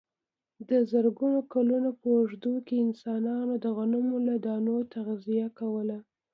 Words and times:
د 0.69 0.71
زرګونو 0.91 1.39
کلونو 1.53 1.89
په 1.99 2.07
اوږدو 2.17 2.53
کې 2.67 2.75
انسانانو 2.85 3.53
د 3.63 3.65
غنمو 3.77 4.17
له 4.27 4.35
دانو 4.45 4.75
تغذیه 4.93 5.47
کوله. 5.59 5.97